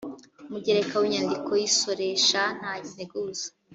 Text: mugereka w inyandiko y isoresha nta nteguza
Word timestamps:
mugereka 0.51 0.93
w 0.97 1.03
inyandiko 1.07 1.49
y 1.59 1.63
isoresha 1.69 2.41
nta 2.59 2.73
nteguza 2.89 3.47